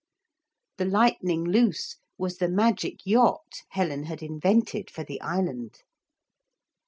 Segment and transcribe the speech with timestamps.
[0.77, 5.83] The Lightning Loose was the magic yacht Helen had invented for the island.